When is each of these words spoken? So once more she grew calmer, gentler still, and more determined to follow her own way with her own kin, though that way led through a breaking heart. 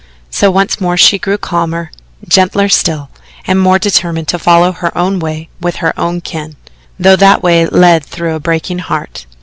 So 0.31 0.49
once 0.49 0.81
more 0.81 0.97
she 0.97 1.19
grew 1.19 1.37
calmer, 1.37 1.91
gentler 2.27 2.69
still, 2.69 3.11
and 3.45 3.59
more 3.59 3.77
determined 3.77 4.27
to 4.29 4.39
follow 4.39 4.71
her 4.71 4.97
own 4.97 5.19
way 5.19 5.49
with 5.59 5.75
her 5.75 5.93
own 5.95 6.21
kin, 6.21 6.55
though 6.99 7.15
that 7.17 7.43
way 7.43 7.67
led 7.67 8.03
through 8.03 8.33
a 8.33 8.39
breaking 8.39 8.79
heart. 8.79 9.27